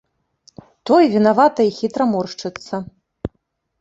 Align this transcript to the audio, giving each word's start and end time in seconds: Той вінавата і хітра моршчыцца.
Той 0.89 1.03
вінавата 1.15 1.61
і 1.69 1.75
хітра 1.81 2.03
моршчыцца. 2.15 2.75